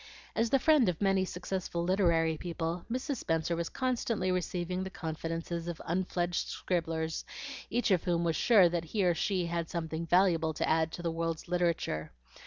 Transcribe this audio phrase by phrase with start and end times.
[0.35, 3.17] As the friend of many successful literary people, Mrs.
[3.17, 7.23] Spenser was constantly receiving the confidences of unfledged scribblers,
[7.69, 11.03] each of whom was sure that he or she had something valuable to add to
[11.03, 12.11] the world's literature.